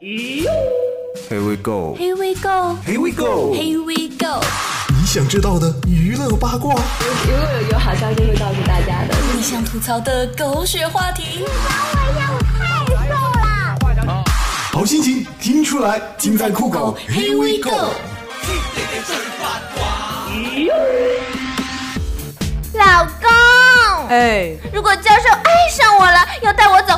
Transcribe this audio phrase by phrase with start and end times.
[0.00, 1.96] Here we go.
[1.96, 2.76] Here we go.
[2.86, 3.52] Here we go.
[3.52, 4.40] Here we go.
[4.90, 9.16] 你想知道的娱乐八卦，如果有有好消息会告诉大家的。
[9.34, 11.48] 你想吐槽的狗血话题，我
[12.56, 14.24] 太瘦了
[14.70, 16.96] 好心情听出来，尽在酷狗。
[17.08, 17.90] Here we go。
[22.74, 26.96] 老公，哎，如果教授爱上我了，要带我走？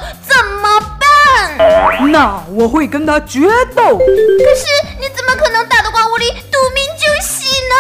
[2.11, 3.41] 那我会跟他决
[3.75, 3.99] 斗。
[3.99, 4.65] 可是
[4.99, 7.75] 你怎么可能打得过我里赌命救喜呢？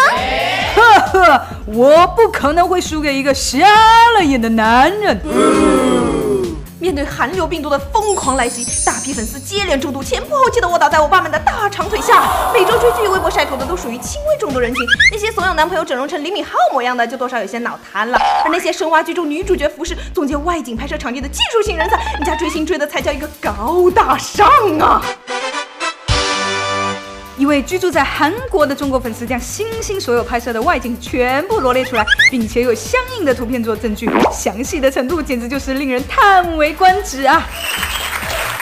[0.76, 0.82] 呵
[1.24, 3.58] 呵，我不可能会输给一个瞎
[4.16, 5.20] 了眼的男人。
[6.80, 12.26] 面对韩流病毒的疯狂来袭，大批粉丝接连中毒，前仆后继的卧倒在我爸们的大长腿下。
[12.54, 18.18] 每周追剧、微博晒图的都属于轻微中毒人群，那些怂恿男朋友整容成李敏镐模样的，就多少有些脑瘫了。
[18.46, 25.02] 而那些深挖剧中女主角服饰、总结外景、拍摄场地的技术型人才，人家追星追的才叫一个高大上啊！
[27.40, 37.48] 一位居住在韩国的中国粉丝将星星所有拍摄的外景全部罗列出来，并且有相应的图片做证据，详细的程度简直就是令人叹为观止啊！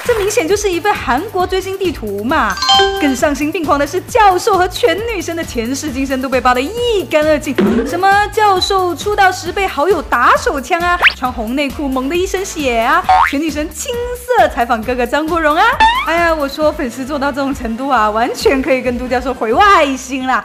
[0.09, 2.55] 这明显就是一份韩国追星地图嘛！
[2.99, 7.55] 更丧心病狂的是，教授和全女生的前世今生都被扒得一干二净。
[7.87, 15.63] 什么教授出道时被好友打手枪啊，穿红内裤猛的一身血啊，全女生青涩采访哥哥张国荣啊！
[16.07, 20.43] 哎呀，我说粉丝做到这种程度啊，完全可以跟杜教授回外星啦！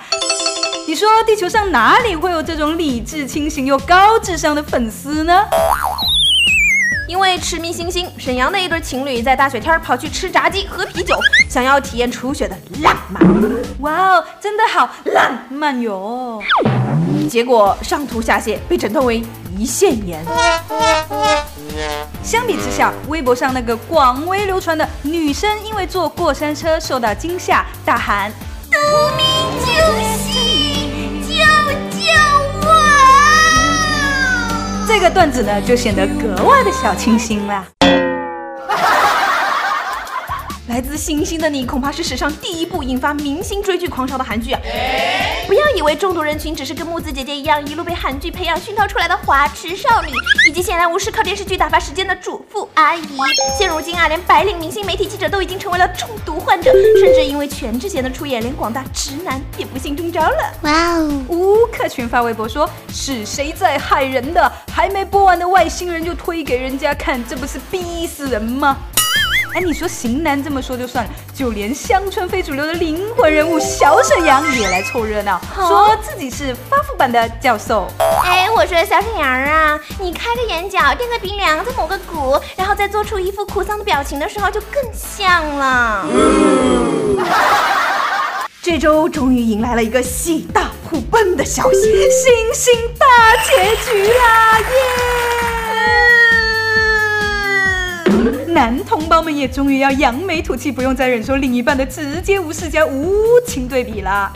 [0.86, 5.45] 你说地球上哪里会有这种理智清醒又高智商的粉丝呢？
[7.07, 11.15] 因为痴迷星星，沈阳的一对情侣在大雪天跑去吃炸鸡、喝啤酒，
[11.49, 13.21] 想要体验初雪的浪漫。
[13.79, 16.41] 哇哦，真的好浪漫哟！
[17.29, 19.21] 结果上吐下泻，被诊断为
[19.57, 20.23] 胰腺炎。
[22.23, 28.31] 相比之下，微博上那个广为流传的女生因为坐过山车受到惊吓，大喊
[34.95, 37.67] 这个段子呢，就显得格外的小清新了。
[40.69, 44.61] 来自星星的你，恐怕是史上第一部引发明星追剧狂潮的韩剧啊！
[45.45, 50.07] 不要以为中毒人群只是跟木子姐姐一样，一路被韩剧培养熏陶出来的花痴少女，
[50.47, 53.01] 以及闲来无事靠电视剧打发时间的主妇阿姨。
[53.57, 60.53] 现如今啊，连白领明星、媒体记者都已经成为了中毒患者，甚至因为全智贤的出演，连广大直男也不幸中招了。
[60.61, 61.23] 哇哦！
[61.27, 64.49] 吴克群发微博说：“是谁在害人的？
[64.71, 68.77] 还没播完的外星人就推给人家看，这不是逼死人吗？”
[69.53, 77.87] 哎，你说型男这么说就算了，就连乡村非主流的灵魂人物小沈阳也来凑热闹，说自己是发福版的教授。
[78.23, 86.08] 哎，我说小沈阳啊，你开个眼角，垫个鼻梁，再抹个骨，然后再做出一副哭丧的表情的时候，就更像了。
[88.59, 93.05] 这周终于迎来了一个喜大普奔的消息，星星大
[93.43, 94.59] 结局啦！
[94.59, 95.33] 耶！
[98.53, 103.15] 男同胞们也终于要扬眉吐气，不用再忍受另一半的直接无视加无
[103.45, 104.31] 情对比啦。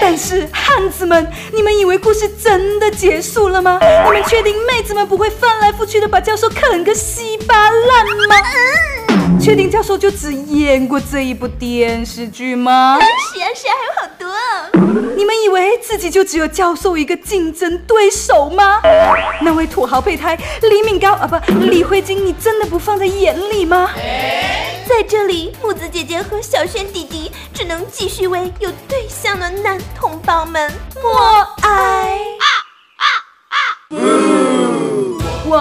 [0.00, 3.78] 但是汉子们，你们以为故事真的结束了吗？
[4.06, 8.36] 你们确定妹子们不会翻来覆去的把教授啃个稀巴烂吗？
[9.40, 12.98] 确定教授就只演过这一部电视剧吗？
[13.00, 15.14] 是啊是啊，还有好多哦。
[15.16, 18.80] 你们以为自己就只有教授一个竞争对手吗？
[19.40, 23.90] 那位土豪备胎李敏高啊，不，李慧晶，你真的不放在眼里吗？
[24.86, 30.70] 在这里，木子姐姐和小轩弟弟只能继续为有对象的男同胞们
[31.02, 32.18] 默哀。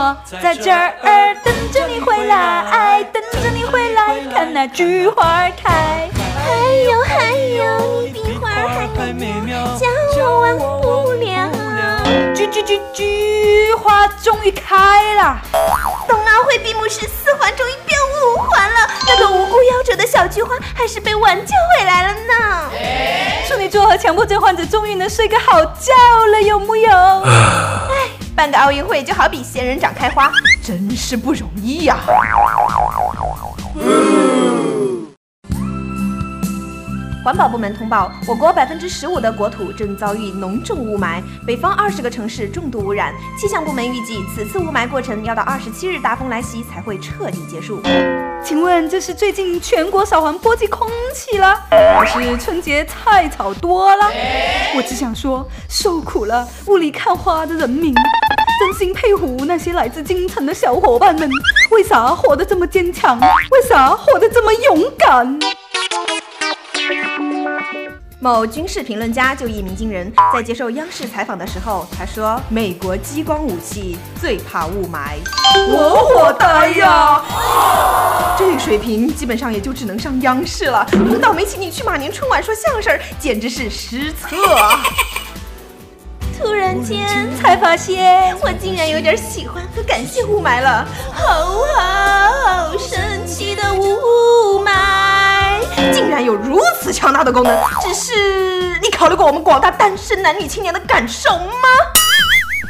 [0.09, 0.91] 我在这儿
[1.43, 6.09] 等着你回来，等着你回来，看那菊花开。
[6.33, 9.87] 还有还有，你比花还美妙，叫
[10.31, 11.47] 我忘不了。
[12.33, 15.37] 菊菊菊菊花终于开了，
[16.07, 22.71] 冬奥会闭幕式四环终于变五环了，那个无辜夭折的小菊花还是被挽救回来了呢。
[23.47, 25.93] 处女座和强迫症患者终于能睡个好觉
[26.31, 26.89] 了，有木有？
[28.39, 30.31] 哎，办个奥运会就好比仙人掌开花，
[30.63, 31.97] 真是不容易呀、
[37.21, 43.13] 环保部门通报，我国百分之十五的国土正遭遇浓重雾霾，北方二十个城市重度污染。
[43.37, 47.81] 气象部门预计，此次雾霾过程要到二十七日大风来袭才会彻底结束。
[48.41, 54.05] 请问这是最近全国扫黄波及空气了，还是春节菜炒多了？
[54.77, 57.93] 我只想说，受苦了雾里看花的人民。
[58.59, 61.29] 真心佩服那些来自京城的小伙伴们，
[61.71, 63.17] 为啥活得这么坚强？
[63.17, 65.39] 为啥活得这么勇敢？
[68.19, 75.15] 某军事评论家就一鸣惊人，在接受央视采访的时候，他说：“美国激光武器最怕雾霾。”
[75.71, 77.23] 我火呆呀！
[78.37, 80.85] 这水平基本上也就只能上央视了。
[80.91, 84.35] 碰到没请你去马年春晚说相声，简直是失策。
[86.49, 90.83] 突然间才发现，我竟然有点喜欢和感谢雾霾了。
[91.13, 95.61] 好好神奇的雾霾，
[95.93, 97.55] 竟然有如此强大的功能。
[97.83, 101.45] 只是你考虑过我们广大单身男女青年的感受吗？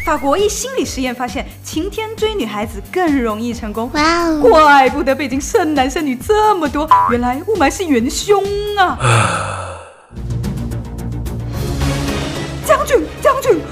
[0.05, 3.89] 法国一心理实验发现，晴天追女孩子更容易成功。
[3.93, 4.41] 哇哦！
[4.41, 8.43] 怪不得北京剩男剩女这么多，原来雾霾是元凶
[8.77, 8.97] 啊！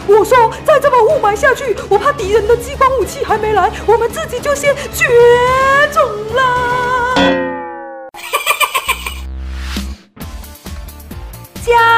[0.07, 5.05] 我说再这么雾霾下去，我怕敌人的激光武器还没来，我们自己就先绝
[5.93, 6.86] 种了。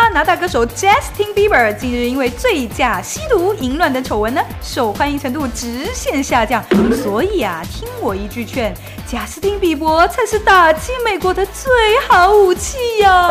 [0.09, 6.63] 加拿大歌手 Justin Bieber 近日因为醉驾、吸毒、淫乱等丑闻呢，受欢迎程度直线下降。
[7.03, 8.73] 所以啊，听我一句劝，
[9.06, 11.71] 贾斯汀·比伯才是打击美国的最
[12.07, 13.29] 好武器呀！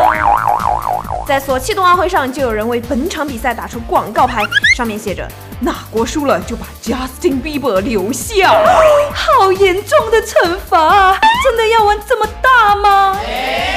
[1.26, 4.44] 在索契冬奥会上，就有人为本场比赛打出广告牌，
[4.76, 5.26] 上面写着
[5.60, 8.52] ：“哪国输了就把 Justin Bieber 留下。
[9.12, 11.18] ”好严重的惩罚！
[11.44, 13.16] 真的要玩这么大吗？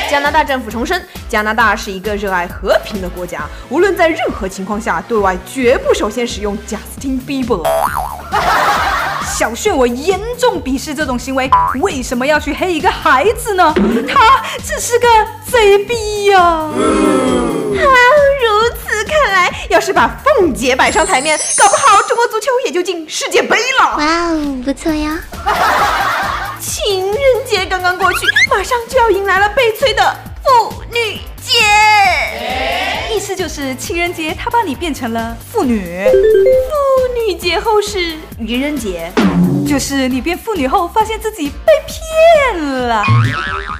[0.09, 7.63] 加拿大政府重申，加拿大是一个热爱和平的国家，无论在任何情况下，对外绝不首先使用 Justin Bieber。
[9.37, 11.49] 小炫，我严重鄙视这种行为。
[11.79, 13.73] 为什么要去黑一个孩子呢？
[14.07, 15.07] 他只是个
[15.49, 16.39] 贼逼呀！
[16.41, 16.71] 啊，
[19.69, 23.97] 要是把凤姐摆上台面，搞不好中国足球也就进世界杯了。
[23.97, 25.19] 哇哦，不错呀！
[26.59, 28.19] 情人节刚刚过去，
[28.49, 31.59] 马上就要迎来了悲催的妇女节。
[33.13, 36.05] 意思就是情人节他把你变成了妇女。
[36.05, 39.11] 妇女节后是愚人节，
[39.71, 43.05] 就是你变妇女后发现自己被骗了。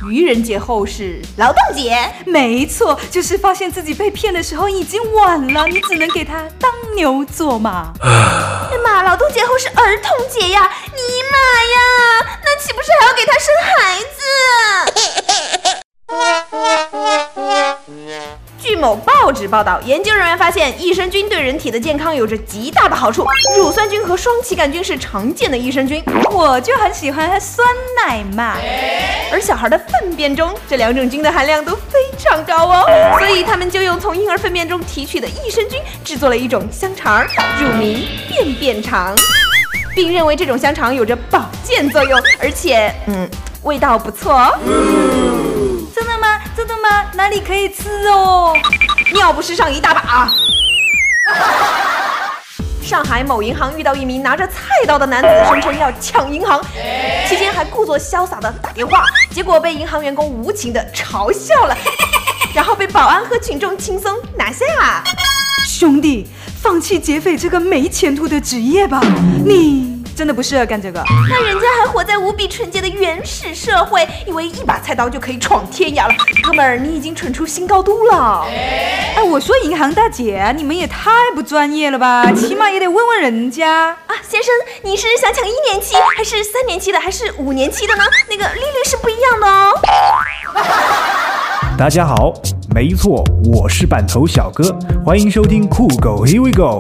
[0.09, 7.91] 愚人节后是劳动节，没错，就是发现自己被骗的时候已经晚了，你只能给他当牛做马。
[8.01, 10.71] 哎妈，劳动节后是儿童节呀！
[10.95, 11.38] 尼玛
[11.73, 13.99] 呀，那岂不是还要给他生孩
[18.15, 18.40] 子？
[18.62, 23.25] 据某报纸报道，研究人员发现，益生菌对人体的健康有着极大的好处。
[23.58, 27.68] 乳酸菌和双歧杆菌是常见的益生菌，我就很喜欢喝酸
[28.06, 28.56] 奶嘛。
[29.31, 37.25] 而小孩的粪便中，这两种菌的含量都非常高哦，所以他们就用从婴儿粪便中提取的益生菌制作了一种香肠，
[37.60, 39.16] 乳名便便肠，
[39.96, 43.28] 并认为这种香肠有着保健作用，而且，嗯，
[43.63, 45.31] 味道不错哦。
[47.21, 48.51] 哪里可以吃哦？
[49.13, 50.33] 尿不湿上一大把。
[52.81, 54.53] 上海某银行遇到一名拿着菜
[54.88, 56.59] 刀的男子，声称要抢银行，
[57.29, 61.77] 期间还故作潇洒的打电话，结果被银行员工无情的嘲笑了，
[62.56, 64.65] 然后被保安和群众轻松拿下。
[65.63, 66.27] 兄弟，
[66.59, 69.00] 放弃劫匪这个没前途的职业吧，
[69.45, 69.90] 你。
[70.21, 71.03] 真的不适合干这个。
[71.31, 76.13] 那人家还活在无比纯洁的原始社会，以为一把菜刀就可以闯天涯了。
[76.44, 78.46] 哥们儿，你已经蠢出新高度了。
[79.15, 82.31] 哎，我说银行大姐，你们也太不专业了吧？
[82.34, 83.67] 起码也得问问人家
[84.05, 84.13] 啊。
[84.22, 84.53] 先生，
[84.84, 88.03] 你是想抢一年期，还是三年期的，还是五年期的呢？
[88.29, 89.74] 那个利率是不一样的哦。
[91.79, 92.31] 大家好，
[92.75, 94.72] 没错，我是板头小哥，
[95.03, 96.79] 欢迎收听酷狗 Here We Go。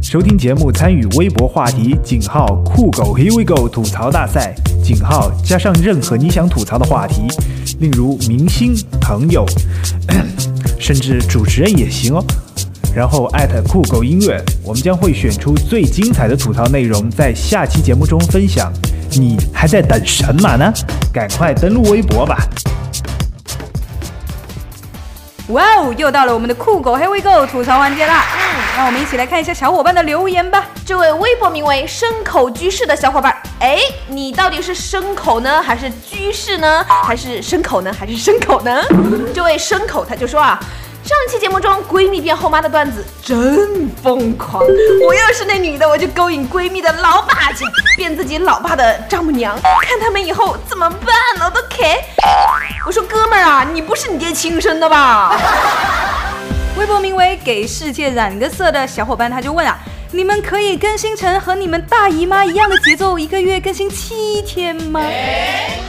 [0.00, 7.26] 收听节目，参与微博话题井号酷狗 Here We Go 吐槽大赛井号加上任何你想吐槽的话题，
[7.78, 9.44] 例如明星、朋友，
[10.78, 12.24] 甚至主持人也行哦。
[12.94, 18.72] 然后艾特酷狗音乐，我们将会选出最精彩的吐槽内容，在下期节目中分享。
[19.12, 20.72] 你还在等什么呢？
[21.12, 22.38] 赶快登录微博吧！
[25.48, 28.22] 哇哦，又到了我们的酷狗 Here We Go 吐槽环节啦！
[28.36, 30.66] 嗯，让我们一起来看一下小伙伴的留言吧。
[30.84, 33.78] 这位微博名为“牲口居士”的小伙伴，哎，
[34.08, 38.82] 你到底是牲口呢，还是居士呢，还是牲口呢，还是牲口呢？
[39.34, 40.60] 这位牲口他就说啊。
[41.08, 44.62] 上期节目中，闺蜜变后妈的段子真疯狂。
[45.06, 47.64] 我要是那女的，我就勾引闺蜜的老爸去
[47.96, 51.50] 变自己老爸的丈母娘，看他们以后怎么办呢？
[51.50, 51.96] 都 K。
[52.84, 55.34] 我说哥们儿啊，你不是你爹亲生的吧？
[56.78, 59.78] 微博名为“给世界染个色”的小伙伴他就问啊，
[60.12, 65.00] 你们可以更新成和你们大姨妈一样的节奏，一个月更新七天吗？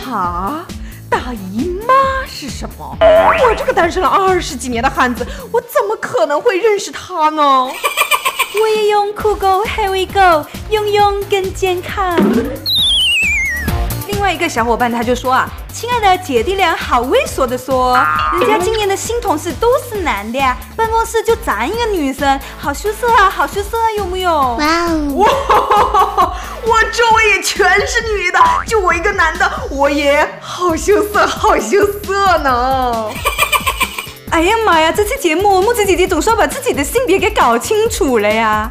[0.06, 0.66] 哈，
[1.10, 2.98] 大姨妈是什么？
[3.00, 7.42] 我这个单身了二十几年的汉子，我怎么可能会认识她呢？
[8.62, 12.18] 我也用酷狗 Here we go，用用更健康。
[14.20, 17.98] 另外一个小伙伴他就说啊，亲爱的姐弟俩好猥琐的说，
[18.38, 24.30] 人家今年的新同事都是男的呀，办公室就咱一个女生，好羞涩啊，好羞涩啊，有没有？
[24.30, 25.16] 哇哦！
[25.16, 26.34] 哇，
[26.66, 33.10] 我周围也全是女的，就我一个男的，我也好羞涩，好羞涩呢。
[34.32, 38.70] 哎呀妈呀，这期节目木子姐姐总是要把自己的性别给搞清楚了呀。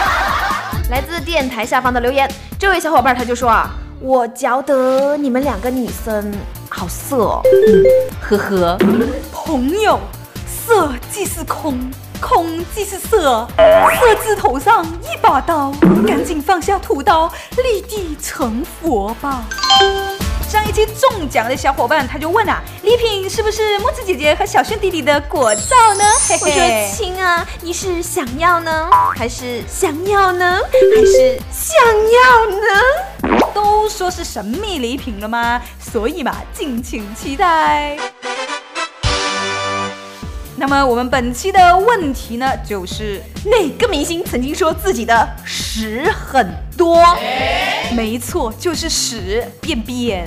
[0.90, 3.70] 来自电台下方的留言，这位小伙伴他就说啊，
[4.02, 6.32] 我觉得你们两个女生
[6.70, 7.84] 好色、哦，嗯，
[8.18, 8.78] 呵呵。
[9.30, 10.00] 朋友，
[10.46, 11.78] 色即是空，
[12.18, 15.70] 空即是色，色字头上一把刀，
[16.06, 17.30] 赶紧放下屠刀，
[17.62, 19.44] 立地成佛吧。
[20.48, 26.04] 上一期中奖的小伙伴他就问啊，礼品是不是木子姐姐和小轩弟弟的果照呢？
[26.26, 30.58] 嘿 我说嘿，亲啊，你是想要呢，还是想要呢，
[30.96, 32.46] 还是想要
[33.36, 33.39] 呢？
[33.50, 35.60] 都说是神秘礼品了吗？
[35.78, 37.96] 所以嘛，敬请期待。
[40.60, 47.02] 那么我们本期的问题呢，就是哪个明星曾经说自己的屎很多？
[47.96, 50.22] 没错，就是屎便便。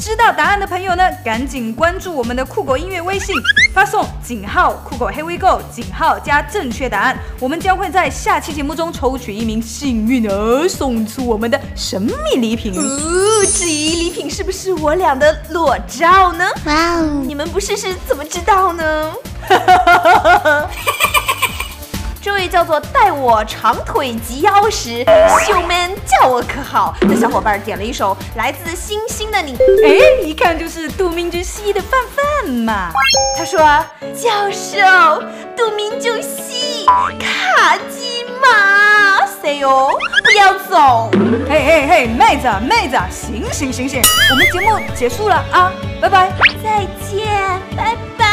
[0.00, 3.36] 知道答案的朋友呢，赶紧关注我们的酷狗音乐微信，
[3.72, 12.74] 发送井号酷狗 Here we go，井号加正确答案，我们将会在下期节目中抽取一名幸运儿，送出我们的神秘礼品。
[12.76, 16.44] 哦，至于礼品是不是我俩的裸照呢？
[16.66, 17.22] 哇哦！
[17.24, 19.12] 你们不试试怎么知道呢？
[22.24, 25.04] 这位叫做带我长腿及腰时，
[25.44, 29.56] 秀 man 叫我可好的小伙伴点了一首来自星星的你。
[29.84, 32.92] 哎，一看就是杜明之系的范范嘛。
[33.36, 33.58] 他说
[34.14, 35.20] ：“教授，
[35.56, 39.90] 杜明就系卡基马，谁哟？
[40.24, 41.10] 不要走。
[41.48, 46.30] 嘿嘿嘿，妹子妹子，醒醒醒醒，我们节目结束了啊，拜拜。
[46.62, 48.31] 再见，拜拜。